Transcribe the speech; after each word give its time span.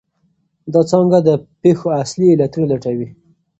دا 0.73 0.81
څانګه 0.89 1.19
د 1.27 1.29
پېښو 1.61 1.87
اصلي 2.03 2.27
علتونه 2.33 2.65
لټوي. 2.71 3.07